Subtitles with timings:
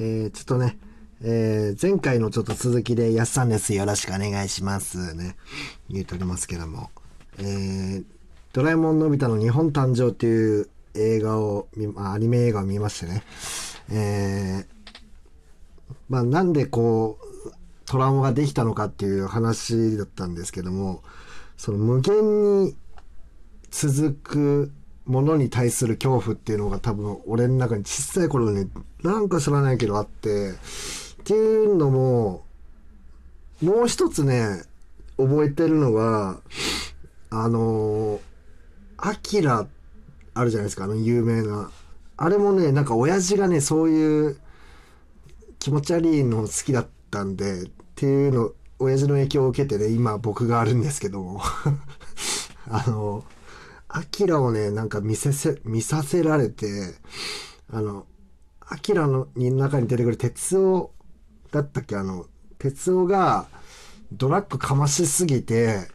[0.00, 0.76] えー、ちょっとね、
[1.22, 3.74] えー、前回のちょっと続きで、やっさんです。
[3.74, 5.14] よろしくお願いします。
[5.14, 5.36] ね。
[5.88, 6.90] 言うとりますけども。
[7.38, 8.04] えー、
[8.52, 13.22] ドラえもんのび太の日本誕生っていう映画を、アニメ映画を見ましてね。
[13.90, 17.52] えー、まあなんでこう、
[17.86, 21.02] トラウマができたのかっていう話だったんですけども、
[21.56, 22.76] その無限に
[23.70, 24.72] 続く
[25.06, 28.70] ものに対する恐怖っていうのが多分俺の中に小さい頃に
[29.02, 30.54] なんか知らないけどあって、っ
[31.24, 32.44] ていうのも、
[33.62, 34.62] もう一つね、
[35.16, 36.40] 覚えてるのが、
[37.30, 38.20] あの、
[38.96, 39.66] アキラ
[40.34, 41.70] あるじゃないですか、あの有名な。
[42.16, 44.38] あれもね、なんか親父がね、そういう
[45.58, 51.40] 気持ち悪いの好きだったんで、っていうの、親父の影響を受けてね、今僕があるんですけど
[52.68, 53.24] あの、
[53.96, 56.66] アキラをね、なんか見せせ、見させられて、
[57.72, 58.06] あの、
[58.60, 60.90] アキラの中に出てくる鉄夫
[61.52, 61.94] だったっけ？
[61.94, 62.26] あの、
[62.58, 63.46] 鉄夫が
[64.10, 65.86] ドラッグかましすぎて、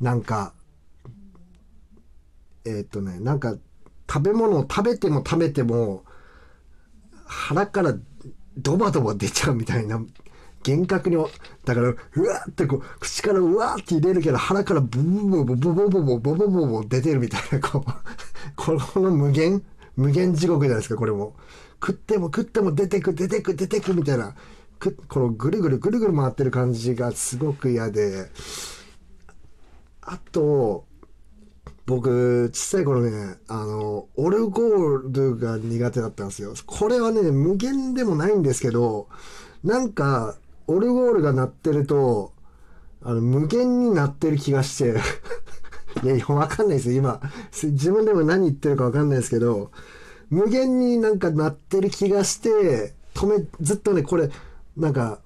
[0.00, 0.54] なんか、
[2.64, 3.56] えー、っとね、なんか
[4.10, 6.02] 食べ物を食べても食べても
[7.26, 7.94] 腹から
[8.56, 10.02] ドバドバ出ちゃうみたいな
[10.66, 11.16] 幻覚に、
[11.64, 17.92] だから、うわってこう、口からうわって入れるけど、腹からブブブブブブブブブブブブ出てるみたいな、こう、
[18.56, 19.62] この無限
[19.96, 21.34] 無限地獄じゃないですか、これも。
[21.80, 24.34] 食っても食っても出てく、出てく、出てくみたいな。
[25.08, 28.30] このぐるぐるぐるぐる回ってる感じがすごく嫌で。
[30.02, 30.84] あと、
[31.86, 36.54] 僕、小さい頃ね、あの、オルゴールが苦手だったんですよ。
[36.66, 39.08] これはね、無限でもないんですけど、
[39.62, 40.34] なんか、
[40.66, 42.32] オルゴールが鳴ってると、
[43.02, 44.94] あの、無限になってる気がして
[46.02, 47.20] いや、わかんないですよ、今。
[47.62, 49.70] 自分でも何言ってるかわかんないですけど、
[50.30, 54.30] 無限になんか鳴ってる気がして、止め、ずっとね、これ、
[54.76, 55.20] なんか、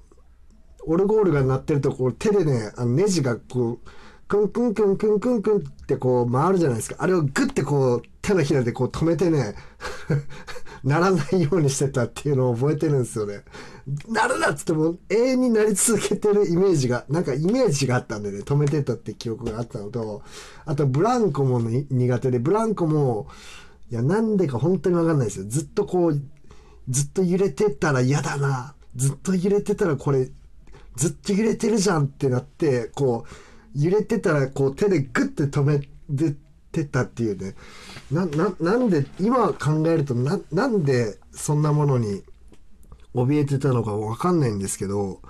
[0.86, 3.88] オルゴールが鳴ってると、こう、手でね、あの、ネジがこう、
[4.28, 6.96] クンクンクンクンクンクンってこう回るじゃないですか。
[6.98, 9.54] あれをグッてこう、手のひらでこう止めてね
[10.88, 13.44] ならないようにしてたっていうのを覚えてるんですよね。
[14.08, 20.22] なるなっつっても永遠になり続けてるイメージが、なんかイメージがあったんでね、止めてたって記憶があったのと、
[20.64, 23.28] あとブランコも苦手で、ブランコも、
[23.90, 25.44] いや、なんでか本当にわかんないですよ。
[25.48, 26.22] ずっとこう、
[26.88, 28.74] ずっと揺れてたら嫌だな。
[28.96, 30.30] ずっと揺れてたらこれ、
[30.96, 35.86] ずっと揺れてるじゃんってなって、こう、揺れてたらこう手でグッて止めて
[36.68, 37.54] ってたっていうね。
[38.10, 42.22] な、な、なんで、今考えるとな、なんでそんなものに
[43.14, 45.20] 怯えてたのかわかんないんですけど、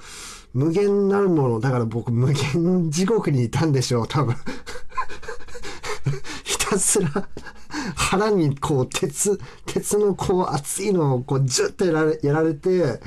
[0.53, 4.35] 無限なるもの、だから僕無限地獄にいたんでしょう、多分。
[6.43, 7.29] ひたすら
[7.95, 13.01] 腹にこう鉄、鉄のこう熱いのをこうジュッてやられやられて、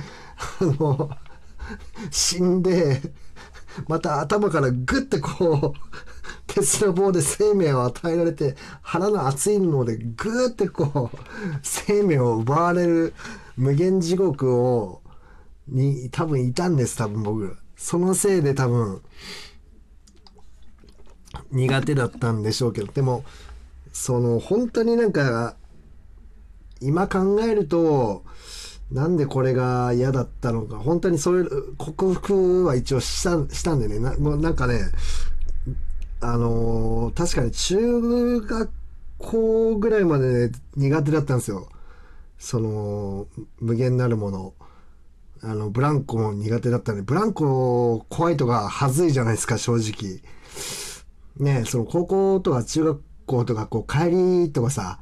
[0.60, 1.10] あの、
[2.10, 3.02] 死んで、
[3.88, 5.80] また頭からグッてこう、
[6.48, 11.18] 鉄の棒で生命を与えられて、腹の熱いのでグーってこう、
[11.62, 13.14] 生命を奪われる
[13.58, 15.02] 無限地獄を、
[15.68, 17.58] に多分いたんです、多分僕。
[17.78, 19.02] そのせいで多分、
[21.52, 23.24] 苦手だったんでしょうけど、でも、
[23.94, 25.56] その、本当になんか、
[26.82, 28.24] 今考えると、
[28.92, 34.82] なんでこれが嫌だったのか、本当にそういう、克服は一応した、したんでね、なもうなんかね、
[36.20, 38.72] あのー、確かに中学
[39.18, 41.70] 校ぐらいまで苦手だったんですよ。
[42.38, 43.28] その、
[43.60, 44.54] 無限なるもの。
[45.42, 50.22] あの、ブランコも苦手だったんで、ブランコ怖いとかはずいじゃないですか、正直。
[51.38, 55.00] ねその高校とか中学校とか、こう、帰りとかさ、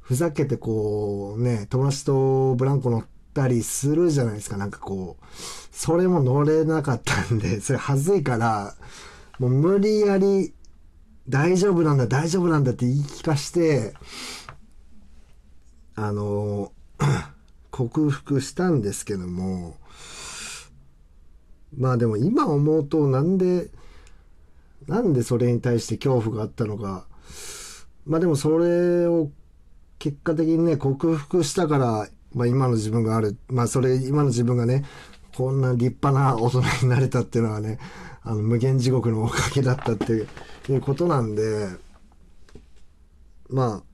[0.00, 5.24] ふざけてこう、ね、友達とブランコ乗ってたりするじゃないですか、なんかこう。
[5.70, 8.74] それも乗れなかったんで、 それはずいから、
[9.38, 10.54] もう無理やり、
[11.28, 13.94] 大丈夫なんだ、大丈夫なんだって言い聞かして、
[15.94, 16.72] あの、
[17.70, 19.76] 克服したんですけども、
[21.76, 23.70] まあでも今思うとなんで、
[24.86, 27.06] なんでそれに対して恐怖があったのか。
[28.04, 29.30] まあでもそれを
[29.98, 33.36] 結果的にね、克服したから、まあ今の自分がある。
[33.48, 34.84] まあそれ、今の自分がね、
[35.36, 37.78] こんな立派な大人になれたっていうのはね、
[38.22, 40.26] あの無限地獄のおかげだったって
[40.72, 41.68] いうことなんで、
[43.48, 43.92] まあ、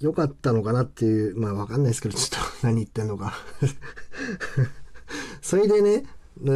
[0.00, 3.34] 良かったのかなっていう、まあわかんないですけど、ちょっと何言ってんのか
[5.42, 6.04] それでね、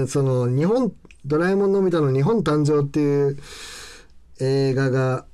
[0.06, 0.92] その日本、
[1.24, 3.38] ドラえもんのび太の日本誕生っていう
[4.40, 5.26] 映画が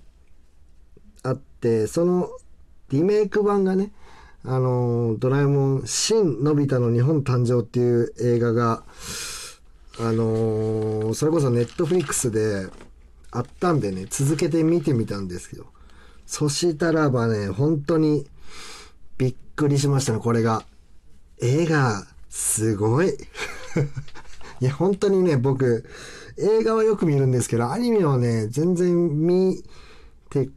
[1.23, 2.31] あって、その
[2.91, 3.93] リメイク版がね、
[4.46, 8.85] あの、ドラえもん、新のび太の日本誕生っていう映画が、
[10.00, 12.67] あのそれこそネットフリックスで
[13.31, 15.67] あったんでね、続けて見てみたんですけど、
[16.26, 18.26] そしたらばね、本当に
[19.17, 20.64] びっくりしましたね、これが。
[21.41, 23.08] 映画、すごい。
[24.61, 25.85] いや、本当にね、僕、
[26.37, 28.94] 映画はよく見るんですけど、アニメはね、全然
[29.26, 29.62] 見
[30.29, 30.50] て、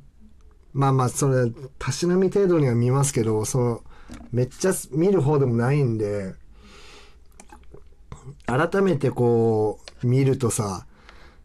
[0.78, 3.84] まあまあ、それ、たしなみ程度には見ますけど、その、
[4.32, 6.36] めっちゃ見る方でもないんで、
[8.46, 10.86] 改めてこう、見るとさ、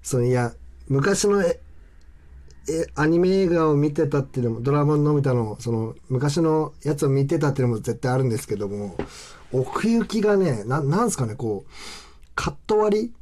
[0.02, 0.52] そのいや、
[0.88, 1.58] 昔のえ、
[2.94, 8.98] アニメ映画を見てたっていうのも、ドラマのび太の、その、昔のやつを見てたっていうのも絶対あるんですけども、
[9.50, 11.70] 奥行きがね、な、なんすかね、こう、
[12.34, 13.12] カット割り？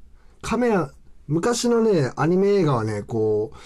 [0.43, 0.91] カメラ、
[1.29, 3.57] 昔のね、アニメ映画はね、こう、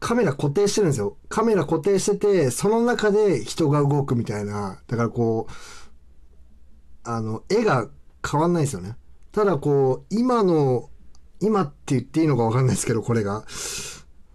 [0.00, 1.18] カメラ固定してるんですよ。
[1.28, 4.80] カメラ固定してて、その中で人が動くみたいな。
[4.86, 5.52] だからこう、
[7.04, 7.88] あの、絵が
[8.28, 8.96] 変わんないですよね。
[9.30, 10.88] ただこう、今の、
[11.40, 13.44] 今って言っていいのかわかんないですけど、これが。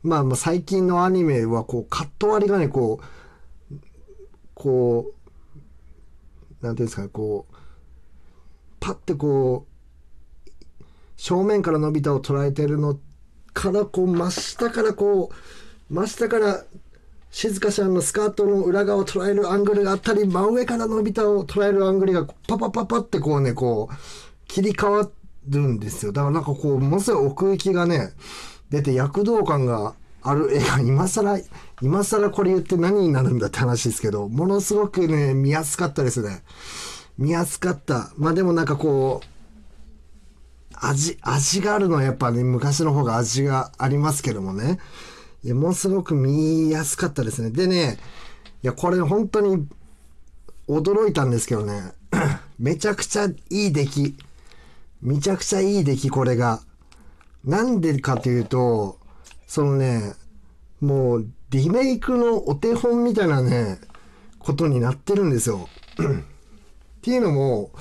[0.04, 3.76] まあまあ最近のアニメはこう、カット割りがね、こう、
[4.54, 5.14] こ
[6.62, 7.56] う、なんていうんですかね、こう、
[8.80, 10.84] パッてこう、
[11.18, 13.00] 正面からのび太を捉えてるの
[13.56, 16.63] から、こう、真下からこう、真下から、
[17.31, 23.96] 静香ちゃんのスカートの裏側を捉えるアングルがあったり、真上からのび太を捉えるアングルが、パパパパってこうね、こう、
[24.48, 25.10] 切り替わ
[25.50, 26.12] るんですよ。
[26.12, 28.13] だからなんかこう、ものすごい奥行きがね、
[28.69, 31.40] 出て躍動感がある映画、今更、
[31.81, 36.44] 今更これ言って何になるんだって話ですけど、ものすごくね、見やすかったですね。
[37.18, 38.12] 見やすかった。
[38.18, 39.35] まあでもなんかこう、
[40.81, 44.80] 味、味があるのはやっぱね、昔の方が味がありますけどもね。
[45.44, 47.51] いや、ものすごく見やすかったですね。
[47.51, 47.98] でね、
[48.63, 49.68] いや、これ本当に
[50.68, 51.94] 驚いたんですけどね、
[52.60, 54.18] めちゃくちゃいい出来。
[55.01, 56.62] めちゃくちゃいい出来、これが。
[57.44, 58.98] なんでかというと、
[59.45, 60.13] そのね、
[60.81, 63.80] もうリメイクのお手本みたいなね、
[64.39, 65.69] ことになってるんですよ。
[66.01, 67.72] っていうのも、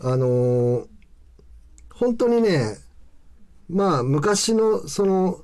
[0.00, 0.91] あのー
[2.02, 2.78] 本当にね、
[3.70, 5.40] まあ昔のその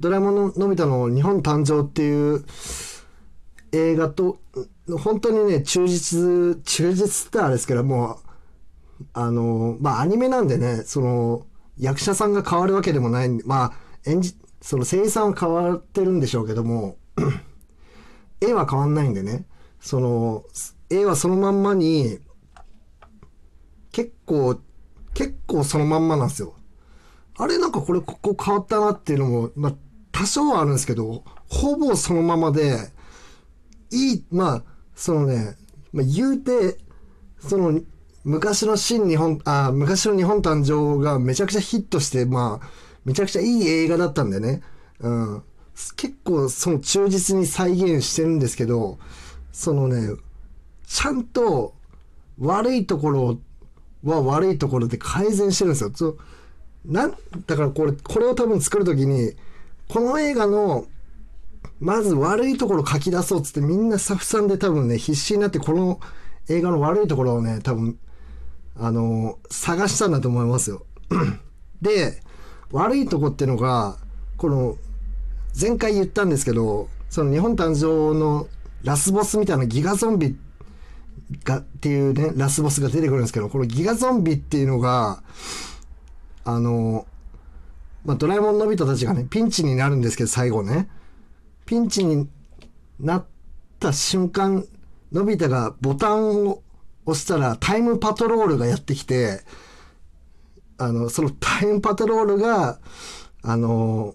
[0.00, 2.44] ドラえもんののび太の日本誕生っていう
[3.70, 4.40] 映画と、
[4.98, 8.18] 本当にね、忠実、忠実ってあれですけども、
[9.12, 11.46] あの、まあアニメなんでね、その
[11.78, 13.72] 役者さんが変わるわけでもないんで、まあ
[14.04, 16.96] 演じ、その声優さんは変わってるんでしょうけども、
[18.42, 19.46] 絵は変わんないんでね、
[19.78, 20.42] その、
[20.90, 22.18] 絵はそのまんまに、
[23.92, 24.60] 結構、
[25.14, 26.54] 結構そのまんまなんですよ。
[27.36, 29.74] あれなんかこれここ変わったなっていうのも、まあ
[30.12, 32.76] 多少はあるんですけど、ほぼそのままで、
[33.90, 34.64] いい、まあ、
[34.94, 35.56] そのね、
[35.92, 36.78] まあ、言うて、
[37.40, 37.80] その、
[38.22, 42.68] 昔の新日本、あ、昔の日本誕生がめちゃくちゃヒットして、まあ、
[43.04, 44.62] めちゃくちゃいい映画だったんでね。
[45.00, 45.42] うん。
[45.96, 48.98] 結構その忠実に再現してるんですけど、
[49.52, 50.14] そのね、
[50.86, 51.74] ちゃんと
[52.38, 53.38] 悪いところを
[54.04, 55.90] は悪いところで改善してるんですよ。
[55.94, 56.18] そう
[56.84, 57.14] なん
[57.46, 59.34] だからこれ、これを多分作るときに、
[59.88, 60.86] この映画の、
[61.78, 66.00] まず悪いところ書き出そうっつってみんなスタッフさんで多分ね、必死になってこの
[66.48, 67.98] 映画の悪いところをね、多分、
[68.76, 70.86] あの探したんだと思いますよ。
[71.82, 72.22] で、
[72.70, 73.98] 悪いとこってのが、
[74.36, 74.76] この、
[75.60, 78.46] 前回言ったんですけど、その日本誕生の
[78.84, 80.36] ラスボスみたいなギガゾンビ
[81.44, 85.22] が、っていうね、ラスボスが出てくるんですけど、このギガゾンビっていうのが、
[86.44, 87.06] あの、
[88.04, 90.88] まあ、ドラえもんのび太たちがね、ピンチになるんですけど、最後ね。
[91.66, 92.28] ピンチに
[92.98, 93.24] なっ
[93.78, 94.64] た瞬間、
[95.12, 96.62] のび太がボタンを
[97.06, 99.44] 押したらタイムパトロールがやってきて、
[100.78, 102.78] あの、そのタイムパトロールが、
[103.42, 104.14] あの、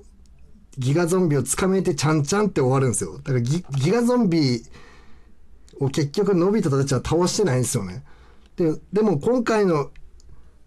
[0.78, 3.18] ギガゾンビを捕まえてちゃんちゃんって終わるんですよ。
[3.18, 4.64] だからギガゾンビ
[5.80, 8.04] を結局のび太たちは倒してないんですよね。
[8.56, 9.92] で、でも今回の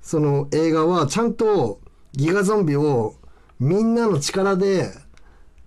[0.01, 1.81] その映画はちゃんと
[2.13, 3.15] ギガゾンビを
[3.59, 4.91] みんなの力で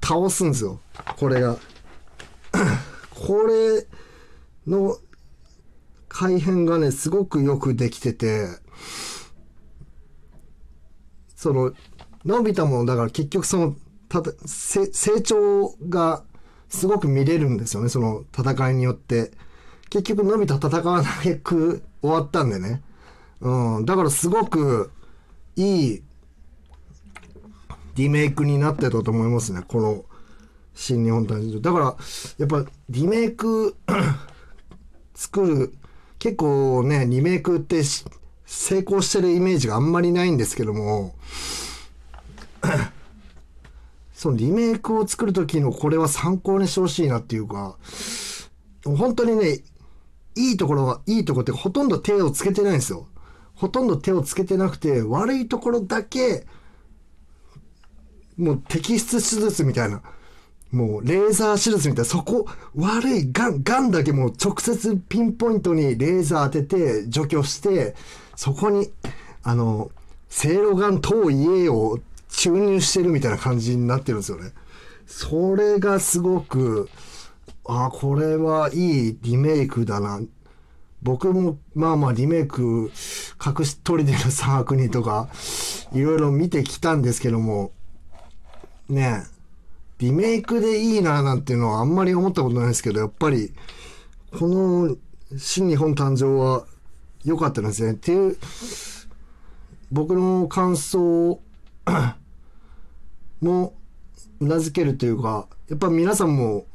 [0.04, 0.80] 倒すんですよ。
[1.18, 1.58] これが。
[3.16, 3.88] これ
[4.68, 4.98] の
[6.10, 8.48] 改変がね、すごくよくできてて、
[11.36, 11.74] その、
[12.26, 13.76] のび太もだから結局その、
[14.10, 16.24] たせ成長が
[16.72, 19.32] すごく見れるんですよね、その戦いによって。
[19.90, 21.10] 結局のび太戦わな
[21.44, 22.82] く終わったんでね。
[23.42, 24.90] うん、だからすごく
[25.56, 26.04] いい
[27.96, 30.06] リメイクになってたと思いますね、この
[30.74, 31.60] 新日本誕生。
[31.60, 31.96] だから、
[32.38, 33.76] やっぱリメイク
[35.14, 35.74] 作る、
[36.20, 37.84] 結構ね、リメイクって
[38.46, 41.16] 成功してるイメージがあんまりないんですけども、
[44.22, 47.76] そのリメイクを作る時のこれは参考にしてほしいなっていうか、
[48.86, 49.64] 本当にね、
[50.36, 53.08] いいところは、いいところってほとんど手をつけてないんですよ。
[53.56, 56.46] ほとんど手をつけてなくて、悪いところだけ、
[58.38, 60.04] もう摘出手術みたいな。
[60.72, 67.96] もうレーザー手術みたいな、そこ、悪いガン、ガンだけもう直接ピンポイントにレーザー当てて除去して、
[68.36, 68.92] そこに、
[69.42, 69.90] あの、
[70.30, 71.98] せいろがん等家を
[72.32, 74.52] 注入してるみたいな感じになってるんですよね。
[75.06, 76.90] それがすごく、
[77.66, 80.22] あこれはいいリメイクだな。
[81.04, 82.92] 僕もまあまあリメイク
[83.44, 85.30] 隠し撮りでの三悪人とか
[85.92, 87.72] いろいろ見てきたんですけども
[88.88, 89.24] ね
[89.98, 93.52] リメイクでいいななんていうのはあんまり思ったことないですけどやっぱり
[94.38, 94.96] この
[95.38, 96.66] 新日本誕生は
[97.24, 98.38] 良かったですねっていう
[99.92, 101.42] 僕の感想
[103.42, 103.74] も
[104.40, 106.66] うなずけるというかやっぱ皆さんも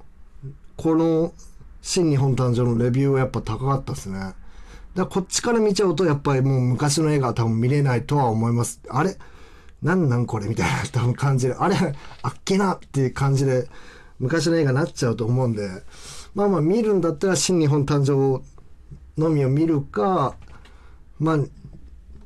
[0.76, 1.32] この
[1.80, 4.34] 新日本誕生のレビューはやっぱ高かったですね。
[4.94, 8.80] だこっちから見ちゃうとやっぱりもう昔の映画は多分見れないとは思います。
[8.88, 9.16] あれ？
[9.82, 11.76] なんなんこれみたいな 多分感じで、あれ？
[12.22, 13.68] あっけなっていう感じで
[14.18, 15.68] 昔の映画になっちゃうと思うんで、
[16.34, 18.42] まあまあ見るんだったら新日本誕生
[19.20, 20.34] のみを見るか、
[21.20, 21.38] まあ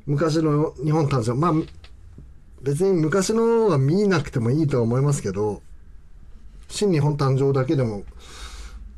[0.05, 1.53] 昔の日本誕生、まあ
[2.61, 5.61] 別に昔のは見なくてもいいとは思いますけど、
[6.69, 8.03] 新日本誕生だけでも、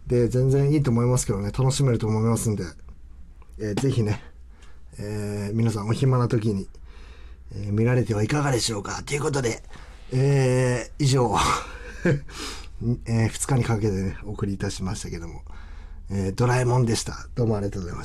[0.08, 2.64] で、全然いいと思いますけどね、楽しめると思いますんで、
[3.60, 4.22] えー、ぜひね、
[5.00, 6.68] えー、皆さんお暇な時に、
[7.56, 9.64] えー、見られてはいかがでしょうかということで、
[10.12, 11.36] えー、以上、
[13.06, 15.42] えー、2日にかけてね、お送りいたしましたけども、
[16.12, 17.28] えー、ドラえもんでした。
[17.34, 18.02] どうもありがとうございました。